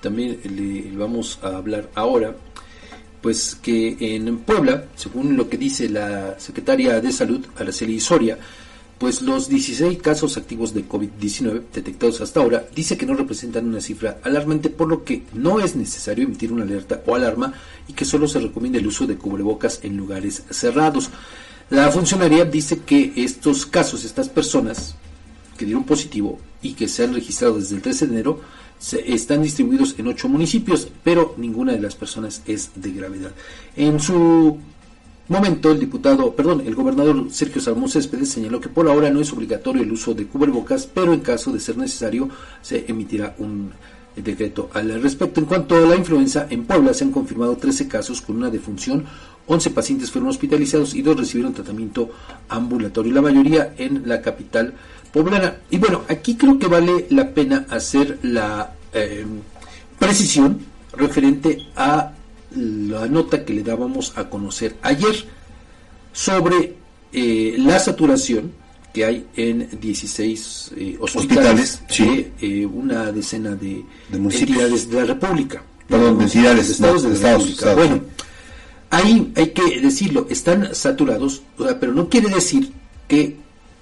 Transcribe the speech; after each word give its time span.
también 0.00 0.40
le 0.44 0.96
vamos 0.96 1.38
a 1.42 1.56
hablar 1.56 1.90
ahora, 1.94 2.34
pues 3.20 3.56
que 3.56 3.96
en 4.00 4.38
Puebla, 4.38 4.84
según 4.94 5.36
lo 5.36 5.48
que 5.48 5.56
dice 5.56 5.88
la 5.88 6.38
secretaria 6.38 7.00
de 7.00 7.12
Salud, 7.12 7.44
Araceli 7.56 7.98
Soria, 8.00 8.38
pues 8.98 9.22
los 9.22 9.48
16 9.48 10.02
casos 10.02 10.36
activos 10.36 10.74
de 10.74 10.88
COVID-19 10.88 11.62
detectados 11.72 12.20
hasta 12.20 12.40
ahora 12.40 12.66
dice 12.74 12.96
que 12.96 13.06
no 13.06 13.14
representan 13.14 13.68
una 13.68 13.80
cifra 13.80 14.18
alarmante, 14.24 14.70
por 14.70 14.88
lo 14.88 15.04
que 15.04 15.22
no 15.34 15.60
es 15.60 15.76
necesario 15.76 16.24
emitir 16.24 16.52
una 16.52 16.64
alerta 16.64 17.02
o 17.06 17.14
alarma 17.14 17.52
y 17.86 17.92
que 17.92 18.04
solo 18.04 18.26
se 18.26 18.40
recomienda 18.40 18.78
el 18.80 18.86
uso 18.88 19.06
de 19.06 19.16
cubrebocas 19.16 19.80
en 19.84 19.96
lugares 19.96 20.42
cerrados. 20.50 21.10
La 21.70 21.90
funcionaria 21.92 22.44
dice 22.44 22.80
que 22.80 23.12
estos 23.16 23.66
casos, 23.66 24.04
estas 24.04 24.28
personas 24.28 24.96
que 25.56 25.64
dieron 25.64 25.84
positivo 25.84 26.40
y 26.60 26.72
que 26.72 26.88
se 26.88 27.04
han 27.04 27.14
registrado 27.14 27.58
desde 27.60 27.76
el 27.76 27.82
13 27.82 28.06
de 28.06 28.12
enero, 28.14 28.40
se, 28.78 29.12
están 29.12 29.42
distribuidos 29.42 29.94
en 29.98 30.08
ocho 30.08 30.28
municipios, 30.28 30.88
pero 31.04 31.34
ninguna 31.36 31.72
de 31.72 31.80
las 31.80 31.94
personas 31.94 32.42
es 32.46 32.70
de 32.74 32.92
gravedad. 32.92 33.32
En 33.76 34.00
su 34.00 34.58
momento, 35.28 35.70
el 35.70 35.80
diputado, 35.80 36.34
perdón, 36.34 36.62
el 36.66 36.74
gobernador 36.74 37.26
Sergio 37.30 37.60
Salmón 37.60 37.90
Céspedes 37.90 38.30
señaló 38.30 38.60
que 38.60 38.68
por 38.68 38.88
ahora 38.88 39.10
no 39.10 39.20
es 39.20 39.32
obligatorio 39.32 39.82
el 39.82 39.92
uso 39.92 40.14
de 40.14 40.26
cubrebocas, 40.26 40.86
pero 40.86 41.12
en 41.12 41.20
caso 41.20 41.52
de 41.52 41.60
ser 41.60 41.76
necesario 41.76 42.28
se 42.62 42.84
emitirá 42.88 43.34
un 43.38 43.72
decreto 44.16 44.70
al 44.72 45.00
respecto. 45.02 45.40
En 45.40 45.46
cuanto 45.46 45.76
a 45.76 45.80
la 45.80 45.96
influenza, 45.96 46.46
en 46.50 46.64
Puebla 46.64 46.94
se 46.94 47.04
han 47.04 47.12
confirmado 47.12 47.56
13 47.56 47.88
casos 47.88 48.20
con 48.20 48.36
una 48.36 48.50
defunción, 48.50 49.04
11 49.46 49.70
pacientes 49.70 50.10
fueron 50.10 50.28
hospitalizados 50.28 50.94
y 50.94 51.02
dos 51.02 51.16
recibieron 51.16 51.54
tratamiento 51.54 52.10
ambulatorio, 52.48 53.14
la 53.14 53.22
mayoría 53.22 53.74
en 53.78 54.02
la 54.06 54.20
capital 54.20 54.74
poblana. 55.12 55.56
Y 55.70 55.78
bueno, 55.78 56.04
aquí 56.08 56.36
creo 56.36 56.58
que 56.58 56.66
vale 56.66 57.06
la 57.10 57.30
pena 57.30 57.66
hacer 57.70 58.18
la 58.22 58.74
eh, 58.92 59.24
precisión 59.98 60.60
referente 60.96 61.66
a 61.76 62.12
la 62.56 63.06
nota 63.06 63.44
que 63.44 63.52
le 63.52 63.62
dábamos 63.62 64.12
a 64.16 64.28
conocer 64.30 64.76
ayer 64.82 65.26
sobre 66.12 66.76
eh, 67.12 67.56
la 67.58 67.78
saturación 67.78 68.52
que 68.92 69.04
hay 69.04 69.26
en 69.36 69.68
16 69.80 70.72
eh, 70.76 70.96
hospitales, 70.98 71.82
de 71.88 72.66
una 72.66 73.12
decena 73.12 73.54
de, 73.54 73.84
entidades 74.12 74.90
de 74.90 74.96
la 74.96 75.04
República. 75.04 75.62
Perdón, 75.86 76.18
de 76.18 76.24
entidades 76.24 76.66
de 76.68 76.72
estados 76.72 77.02
de, 77.02 77.18
la 77.18 77.32
República. 77.32 77.74
Bueno, 77.74 78.00
ahí 78.90 79.32
hay 79.36 79.50
que 79.50 79.80
decirlo, 79.80 80.26
están 80.30 80.74
saturados, 80.74 81.42
pero 81.80 81.92
no 81.92 82.08
quiere 82.08 82.28
decir 82.28 82.72
que 83.06 83.36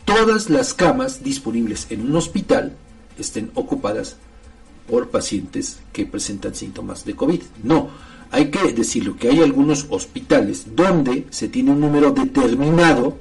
todas 0.07 0.49
las 0.49 0.73
camas 0.73 1.23
disponibles 1.23 1.89
en 1.91 2.01
un 2.01 2.17
hospital 2.17 2.73
estén 3.19 3.51
ocupadas 3.55 4.17
por 4.89 5.11
pacientes 5.11 5.81
que 5.93 6.07
presentan 6.07 6.55
síntomas 6.55 7.05
de 7.05 7.15
COVID. 7.15 7.43
No, 7.63 7.91
hay 8.31 8.51
que 8.51 8.73
decirlo 8.73 9.17
que 9.17 9.29
hay 9.29 9.43
algunos 9.43 9.87
hospitales 9.91 10.75
donde 10.75 11.27
se 11.31 11.49
tiene 11.49 11.73
un 11.73 11.81
número 11.81 12.13
determinado 12.13 13.19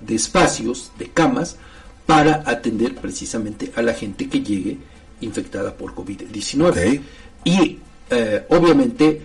de 0.00 0.14
espacios, 0.14 0.92
de 0.98 1.08
camas, 1.08 1.56
para 2.04 2.44
atender 2.46 2.94
precisamente 2.94 3.72
a 3.74 3.82
la 3.82 3.94
gente 3.94 4.28
que 4.28 4.42
llegue 4.42 4.78
infectada 5.20 5.74
por 5.74 5.94
COVID-19. 5.94 7.00
Y 7.44 7.78
eh, 8.10 8.46
obviamente 8.50 9.22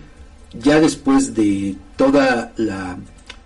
ya 0.58 0.80
después 0.80 1.34
de 1.34 1.76
toda 1.96 2.52
la 2.56 2.98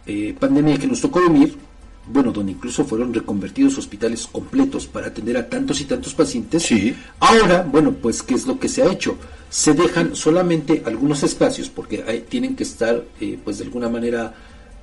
eh, 0.07 0.35
pandemia 0.39 0.79
que 0.79 0.87
nos 0.87 1.01
tocó 1.01 1.21
vivir, 1.29 1.66
bueno, 2.09 2.31
donde 2.33 2.53
incluso 2.53 2.85
fueron 2.85 3.13
reconvertidos 3.13 3.79
hospitales 3.79 4.29
completos 4.31 4.87
para 4.87 5.09
atender 5.09 5.37
a 5.37 5.49
tantos 5.49 5.81
y 5.81 5.85
tantos 5.85 6.15
pacientes. 6.15 6.63
Sí. 6.63 6.95
Ahora, 7.19 7.63
bueno, 7.63 7.93
pues, 7.93 8.23
¿qué 8.23 8.35
es 8.35 8.47
lo 8.47 8.59
que 8.59 8.69
se 8.69 8.83
ha 8.83 8.93
hecho? 8.93 9.17
Se 9.51 9.75
dejan 9.75 10.15
solamente 10.15 10.83
algunos 10.87 11.23
espacios, 11.23 11.69
porque 11.69 11.99
tienen 12.29 12.55
que 12.55 12.63
estar, 12.63 13.03
eh, 13.21 13.39
pues, 13.43 13.59
de 13.59 13.65
alguna 13.65 13.89
manera, 13.89 14.35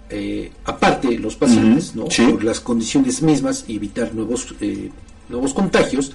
eh, 0.10 0.52
aparte 0.66 1.18
los 1.18 1.36
pacientes, 1.36 1.96
¿no? 1.96 2.06
Por 2.06 2.44
las 2.44 2.60
condiciones 2.60 3.22
mismas 3.22 3.66
y 3.68 3.78
evitar 3.78 4.14
nuevos, 4.14 4.54
eh, 4.60 4.90
nuevos 5.30 5.54
contagios 5.54 6.12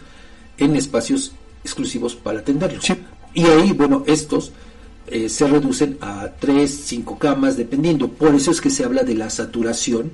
en 0.59 0.77
espacios 0.77 1.33
exclusivos 1.65 2.15
para 2.15 2.41
atenderlos. 2.41 2.85
Y 3.33 3.45
ahí, 3.45 3.73
bueno, 3.73 4.05
estos 4.07 4.53
se 5.29 5.49
reducen 5.49 5.97
a 6.03 6.33
tres, 6.39 6.83
cinco 6.85 7.19
camas, 7.19 7.57
dependiendo. 7.57 8.09
Por 8.09 8.35
eso 8.35 8.51
es 8.51 8.61
que 8.61 8.69
se 8.69 8.85
habla 8.85 9.05
de 9.05 9.15
la 9.15 9.31
saturación 9.31 10.11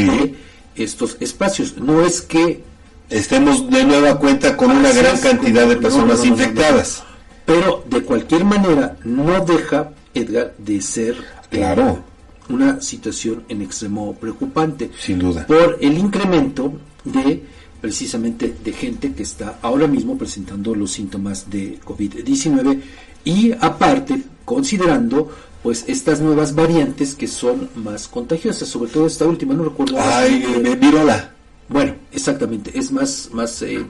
de 0.00 0.34
estos 0.76 1.16
espacios. 1.20 1.76
No 1.76 2.04
es 2.04 2.22
que 2.22 2.62
estemos 3.10 3.70
de 3.70 3.84
nueva 3.84 4.18
cuenta 4.18 4.56
con 4.56 4.70
una 4.70 4.92
gran 4.92 5.18
cantidad 5.18 5.66
de 5.68 5.76
personas 5.76 6.24
infectadas. 6.24 7.02
Pero 7.46 7.84
de 7.88 8.02
cualquier 8.02 8.44
manera 8.44 8.96
no 9.04 9.44
deja, 9.44 9.90
Edgar, 10.14 10.54
de 10.56 10.80
ser 10.80 11.16
claro. 11.50 12.02
una 12.48 12.80
situación 12.80 13.44
en 13.48 13.62
extremo 13.62 14.14
preocupante. 14.14 14.90
Sin 14.98 15.18
duda. 15.18 15.46
Por 15.46 15.78
el 15.80 15.98
incremento 15.98 16.72
de 17.04 17.42
precisamente 17.84 18.56
de 18.64 18.72
gente 18.72 19.12
que 19.12 19.22
está 19.22 19.58
ahora 19.60 19.86
mismo 19.86 20.16
presentando 20.16 20.74
los 20.74 20.92
síntomas 20.92 21.50
de 21.50 21.78
COVID-19 21.84 22.80
y 23.24 23.52
aparte 23.60 24.22
considerando 24.46 25.30
pues 25.62 25.84
estas 25.86 26.18
nuevas 26.18 26.54
variantes 26.54 27.14
que 27.14 27.28
son 27.28 27.68
más 27.74 28.08
contagiosas, 28.08 28.70
sobre 28.70 28.90
todo 28.90 29.06
esta 29.06 29.26
última, 29.26 29.52
no 29.52 29.64
recuerdo. 29.64 29.98
Ay, 30.00 30.42
eh, 30.64 30.76
virola. 30.76 31.34
Bueno, 31.68 31.94
exactamente, 32.10 32.70
es 32.72 32.90
más, 32.90 33.28
más 33.34 33.60
eh, 33.60 33.84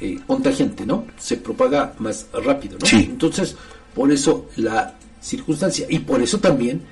eh, 0.00 0.20
contagiante, 0.28 0.86
¿no? 0.86 1.04
Se 1.18 1.36
propaga 1.36 1.92
más 1.98 2.28
rápido, 2.32 2.78
¿no? 2.78 2.86
Sí. 2.86 3.08
Entonces, 3.10 3.56
por 3.96 4.12
eso 4.12 4.46
la 4.54 4.94
circunstancia 5.20 5.88
y 5.90 5.98
por 5.98 6.22
eso 6.22 6.38
también 6.38 6.82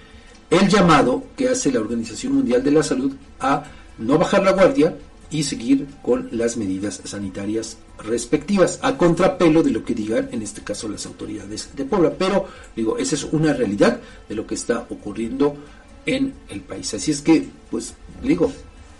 el 0.50 0.68
llamado 0.68 1.22
que 1.36 1.50
hace 1.50 1.70
la 1.70 1.78
Organización 1.78 2.32
Mundial 2.32 2.64
de 2.64 2.72
la 2.72 2.82
Salud 2.82 3.12
a 3.38 3.62
no 3.98 4.18
bajar 4.18 4.42
la 4.42 4.50
guardia 4.50 4.92
y 5.32 5.42
seguir 5.42 5.86
con 6.02 6.28
las 6.30 6.56
medidas 6.58 7.00
sanitarias 7.04 7.78
respectivas, 7.98 8.78
a 8.82 8.98
contrapelo 8.98 9.62
de 9.62 9.70
lo 9.70 9.82
que 9.82 9.94
digan 9.94 10.28
en 10.30 10.42
este 10.42 10.60
caso 10.60 10.88
las 10.88 11.06
autoridades 11.06 11.70
de 11.74 11.84
Puebla. 11.86 12.12
Pero 12.18 12.46
digo, 12.76 12.98
esa 12.98 13.14
es 13.14 13.24
una 13.24 13.54
realidad 13.54 13.98
de 14.28 14.34
lo 14.34 14.46
que 14.46 14.54
está 14.54 14.86
ocurriendo 14.90 15.56
en 16.04 16.34
el 16.50 16.60
país. 16.60 16.92
Así 16.92 17.10
es 17.10 17.22
que, 17.22 17.48
pues, 17.70 17.94
digo, 18.22 18.52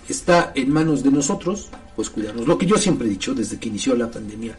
está 0.09 0.53
en 0.55 0.71
manos 0.71 1.03
de 1.03 1.11
nosotros, 1.11 1.69
pues 1.95 2.09
cuidarnos. 2.09 2.49
Lo 2.49 2.57
que 2.57 2.67
yo 2.67 2.79
siempre 2.79 3.07
he 3.07 3.11
dicho 3.11 3.35
desde 3.35 3.59
que 3.59 3.69
inició 3.69 3.95
la 3.95 4.11
pandemia, 4.11 4.57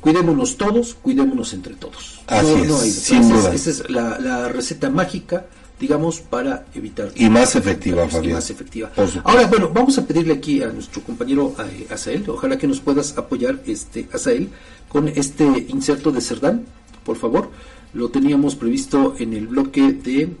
cuidémonos 0.00 0.56
todos, 0.56 0.94
cuidémonos 0.94 1.52
entre 1.52 1.74
todos. 1.74 2.20
Así 2.26 2.54
es, 2.54 3.08
esa, 3.10 3.70
es 3.70 3.88
la, 3.88 4.18
la 4.18 4.48
receta 4.48 4.90
mágica 4.90 5.46
digamos, 5.78 6.20
para 6.20 6.66
evitar... 6.74 7.10
Y 7.14 7.28
más 7.28 7.54
efectiva, 7.54 8.08
Fabián. 8.08 8.34
más 8.34 8.50
efectiva. 8.50 8.90
Ahora, 9.24 9.46
bueno, 9.46 9.70
vamos 9.72 9.96
a 9.98 10.06
pedirle 10.06 10.34
aquí 10.34 10.62
a 10.62 10.68
nuestro 10.68 11.02
compañero 11.02 11.54
eh, 11.58 11.86
Asael, 11.90 12.28
ojalá 12.28 12.58
que 12.58 12.66
nos 12.66 12.80
puedas 12.80 13.16
apoyar, 13.16 13.60
este 13.66 14.08
Asael, 14.12 14.50
con 14.88 15.08
este 15.08 15.44
inserto 15.68 16.10
de 16.10 16.20
Cerdán, 16.20 16.64
por 17.04 17.16
favor. 17.16 17.50
Lo 17.94 18.10
teníamos 18.10 18.54
previsto 18.54 19.14
en 19.18 19.32
el 19.32 19.46
bloque 19.46 19.92
de 19.92 20.36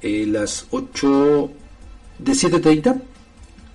eh, 0.00 0.26
las 0.26 0.66
8 0.70 1.50
de 2.18 2.32
7.30. 2.32 3.00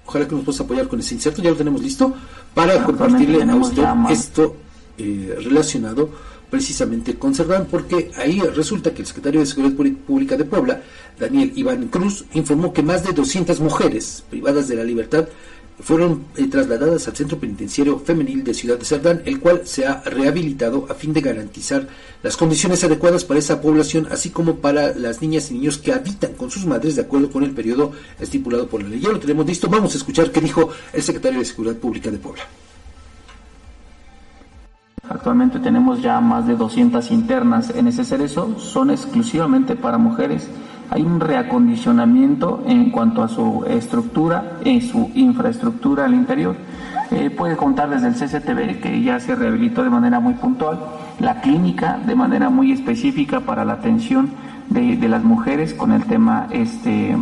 Ojalá 0.06 0.28
que 0.28 0.36
nos 0.36 0.44
puedas 0.44 0.62
apoyar 0.62 0.88
con 0.88 1.00
ese 1.00 1.16
inserto, 1.16 1.42
ya 1.42 1.52
lo 1.52 1.56
tenemos 1.56 1.82
listo, 1.82 2.14
para 2.54 2.84
compartirle 2.84 3.44
a 3.44 3.56
usted 3.56 3.84
esto 4.10 4.56
eh, 4.98 5.38
relacionado 5.44 6.10
precisamente 6.50 7.16
con 7.16 7.34
porque 7.70 8.12
ahí 8.16 8.40
resulta 8.40 8.94
que 8.94 9.02
el 9.02 9.08
secretario 9.08 9.42
de 9.42 9.46
Seguridad 9.46 9.76
Pública 10.06 10.38
de 10.38 10.46
Puebla, 10.46 10.82
Daniel 11.20 11.52
Iván 11.56 11.88
Cruz, 11.88 12.26
informó 12.34 12.74
que 12.74 12.84
más 12.84 13.04
de 13.04 13.14
200 13.14 13.60
mujeres 13.60 14.24
privadas 14.30 14.68
de 14.68 14.76
la 14.76 14.84
libertad 14.84 15.28
fueron 15.80 16.26
eh, 16.36 16.48
trasladadas 16.48 17.08
al 17.08 17.16
Centro 17.16 17.38
Penitenciario 17.38 18.00
Femenil 18.00 18.44
de 18.44 18.54
Ciudad 18.54 18.80
de 18.80 18.86
Cerdán, 18.86 19.22
el 19.26 19.40
cual 19.40 19.62
se 19.66 19.86
ha 19.86 20.02
rehabilitado 20.02 20.88
a 20.90 20.96
fin 20.96 21.14
de 21.14 21.22
garantizar 21.22 21.88
las 22.24 22.36
condiciones 22.36 22.84
adecuadas 22.84 23.26
para 23.26 23.40
esa 23.40 23.62
población, 23.62 24.08
así 24.10 24.32
como 24.32 24.56
para 24.56 24.96
las 24.96 25.22
niñas 25.22 25.52
y 25.52 25.56
niños 25.56 25.78
que 25.78 25.94
habitan 25.94 26.34
con 26.34 26.50
sus 26.50 26.66
madres 26.66 26.96
de 26.96 27.04
acuerdo 27.04 27.30
con 27.30 27.44
el 27.44 27.52
periodo 27.52 27.92
estipulado 28.20 28.68
por 28.68 28.82
la 28.82 28.90
ley. 28.90 29.00
Ya 29.00 29.10
lo 29.10 29.20
tenemos 29.20 29.46
listo, 29.46 29.68
vamos 29.68 29.94
a 29.94 29.98
escuchar 29.98 30.32
qué 30.32 30.42
dijo 30.42 30.70
el 30.94 31.04
secretario 31.04 31.40
de 31.40 31.46
Seguridad 31.46 31.76
Pública 31.76 32.10
de 32.10 32.18
Puebla. 32.18 32.44
Actualmente 35.10 35.60
tenemos 35.60 36.02
ya 36.02 36.20
más 36.20 36.48
de 36.48 36.56
200 36.56 37.12
internas 37.12 37.70
en 37.70 37.88
ese 37.88 38.04
cerezo, 38.04 38.60
son 38.60 38.92
exclusivamente 38.92 39.76
para 39.76 39.98
mujeres. 39.98 40.50
Hay 40.90 41.02
un 41.02 41.20
reacondicionamiento 41.20 42.64
en 42.66 42.92
cuanto 42.92 43.24
a 43.24 43.28
su 43.28 43.66
estructura, 43.68 44.58
en 44.64 44.82
su 44.82 45.12
infraestructura 45.16 46.06
al 46.06 46.14
interior. 46.14 46.56
Eh, 47.12 47.30
puede 47.30 47.56
contar 47.56 47.90
desde 47.90 48.08
el 48.08 48.16
CCTV, 48.16 48.82
que 48.82 49.02
ya 49.02 49.20
se 49.20 49.36
rehabilitó 49.36 49.84
de 49.84 49.90
manera 49.90 50.20
muy 50.20 50.34
puntual, 50.34 50.80
la 51.20 51.40
clínica 51.42 52.00
de 52.06 52.16
manera 52.16 52.50
muy 52.50 52.72
específica 52.72 53.40
para 53.42 53.64
la 53.64 53.74
atención 53.74 54.30
de, 54.70 55.08
las 55.08 55.24
mujeres 55.24 55.74
con 55.74 55.94
el 55.94 56.04
tema 56.04 56.48
este, 56.52 57.16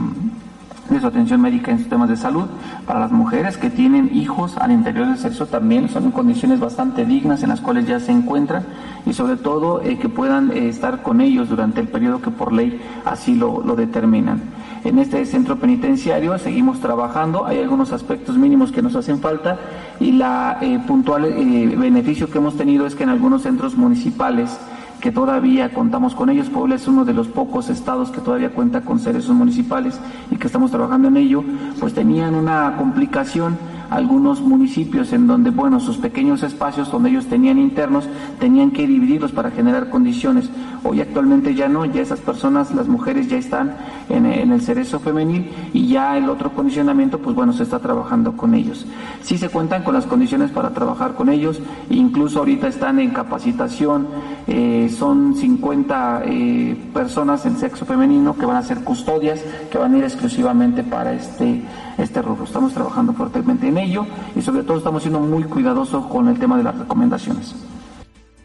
de 0.90 1.00
su 1.00 1.08
atención 1.08 1.42
médica 1.42 1.72
en 1.72 1.80
sistemas 1.80 2.10
de 2.10 2.18
salud. 2.18 2.46
Para 2.86 3.00
las 3.00 3.12
mujeres 3.12 3.58
que 3.58 3.70
tienen 3.70 4.10
hijos 4.14 4.58
al 4.58 4.72
interior 4.72 5.08
del 5.08 5.18
sexo 5.18 5.48
también 5.48 5.90
son 5.90 6.12
condiciones 6.12 6.60
bastante 6.60 7.06
dignas 7.06 7.44
en 7.44 7.50
las 7.50 7.62
cuales 7.62 7.88
ya 7.88 8.00
se 8.00 8.12
encuentran 8.12 8.66
y 9.06 9.14
sobre 9.14 9.38
todo 9.38 9.82
eh, 9.82 9.98
que 9.98 10.10
puedan 10.10 10.52
eh, 10.52 10.70
estar 10.70 11.02
con 11.02 11.22
ellos 11.22 11.50
durante 11.50 11.82
el 11.82 11.88
periodo 11.88 12.22
que 12.22 12.32
por 12.32 12.54
ley 12.54 12.82
así 13.06 13.36
lo, 13.36 13.62
lo 13.62 13.76
determinan. 13.76 14.42
En 14.84 15.00
este 15.00 15.26
centro 15.26 15.58
penitenciario 15.58 16.38
seguimos 16.38 16.80
trabajando, 16.80 17.46
hay 17.46 17.60
algunos 17.60 17.92
aspectos 17.92 18.38
mínimos 18.38 18.72
que 18.72 18.84
nos 18.84 18.96
hacen 18.96 19.20
falta 19.20 19.58
y 20.00 20.12
la 20.12 20.60
eh, 20.62 20.80
puntual 20.86 21.24
beneficio 21.24 22.30
que 22.30 22.38
hemos 22.38 22.56
tenido 22.56 22.86
es 22.86 22.94
que 22.94 23.04
en 23.04 23.10
algunos 23.10 23.42
centros 23.42 23.76
municipales 23.76 24.56
que 25.02 25.12
todavía 25.12 25.74
contamos 25.74 26.16
con 26.16 26.30
ellos. 26.30 26.50
Puebla 26.50 26.76
es 26.76 26.88
uno 26.88 27.06
de 27.06 27.14
los 27.14 27.28
pocos 27.28 27.70
estados 27.70 28.12
que 28.12 28.22
todavía 28.22 28.54
cuenta 28.54 28.82
con 28.82 29.00
seres 29.00 29.28
municipales 29.30 30.00
y 30.32 30.36
que 30.36 30.48
estamos 30.48 30.72
trabajando 30.72 31.08
en 31.08 31.18
ello, 31.18 31.44
pues 31.80 31.94
tenían 31.94 32.36
una 32.36 32.76
complicación 32.78 33.58
algunos 33.90 34.42
municipios 34.42 35.14
en 35.14 35.28
donde, 35.28 35.50
bueno, 35.50 35.80
sus 35.80 35.98
pequeños 35.98 36.44
espacios 36.44 36.92
donde 36.92 37.10
ellos 37.10 37.26
tenían 37.28 37.60
internos, 37.60 38.08
tenían 38.40 38.72
que 38.72 38.88
dividirlos 38.88 39.32
para 39.32 39.52
generar 39.52 39.90
condiciones. 39.90 40.50
Hoy 40.88 41.02
actualmente 41.02 41.56
ya 41.56 41.68
no, 41.68 41.84
ya 41.86 42.02
esas 42.02 42.20
personas, 42.20 42.74
las 42.76 42.88
mujeres 42.88 43.28
ya 43.28 43.38
están 43.38 43.76
en, 44.08 44.26
el 44.26 44.62
cerezo 44.62 45.00
femenil 45.00 45.50
y 45.74 45.88
ya 45.88 46.16
el 46.16 46.30
otro 46.30 46.54
condicionamiento, 46.54 47.18
pues 47.18 47.36
bueno, 47.36 47.54
se 47.54 47.64
está 47.64 47.80
trabajando 47.80 48.38
con 48.38 48.54
ellos. 48.54 48.86
Sí 49.24 49.40
se 49.40 49.50
cuentan 49.50 49.84
con 49.84 49.96
las 49.96 50.06
condiciones 50.06 50.52
para 50.52 50.70
trabajar 50.70 51.16
con 51.16 51.30
ellos, 51.30 51.60
incluso 51.90 52.40
ahorita 52.40 52.68
están 52.68 53.00
en 53.00 53.10
capacitación, 53.10 54.08
eh, 54.46 54.94
son 54.96 55.36
50 55.36 56.22
eh, 56.26 56.78
personas 56.94 57.48
en 57.48 57.58
sexo 57.58 57.86
femenino 57.86 58.36
que 58.38 58.46
van 58.46 58.58
a 58.58 58.62
ser 58.62 58.84
custodias, 58.84 59.44
que 59.72 59.80
van 59.80 59.96
a 59.96 59.98
ir 59.98 60.04
exclusivamente 60.04 60.84
para 60.84 61.14
este 61.14 61.64
este 61.98 62.22
rubro. 62.22 62.44
Estamos 62.44 62.74
trabajando 62.74 63.14
fuertemente 63.14 63.68
en 63.68 63.78
ello 63.78 64.06
y 64.36 64.42
sobre 64.42 64.64
todo 64.64 64.78
estamos 64.78 65.02
siendo 65.02 65.20
muy 65.20 65.44
cuidadosos 65.46 66.06
con 66.08 66.28
el 66.28 66.38
tema 66.38 66.58
de 66.58 66.64
las 66.64 66.78
recomendaciones. 66.78 67.56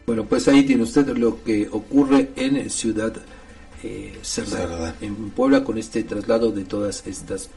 Bueno, 0.05 0.25
pues 0.25 0.47
ahí 0.47 0.63
tiene 0.63 0.83
usted 0.83 1.07
lo 1.17 1.43
que 1.43 1.67
ocurre 1.71 2.31
en 2.35 2.69
Ciudad 2.69 3.13
eh, 3.83 4.19
en 5.01 5.29
Puebla, 5.31 5.63
con 5.63 5.77
este 5.77 6.03
traslado 6.03 6.51
de 6.51 6.63
todas 6.65 7.05
estas 7.07 7.49